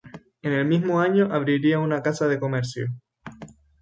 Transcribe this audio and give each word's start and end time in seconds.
En 0.41 0.51
el 0.53 0.65
mismo 0.65 0.99
año 0.99 1.31
abriría 1.31 1.77
una 1.77 2.01
casa 2.01 2.27
de 2.27 2.39
comercio. 2.39 2.87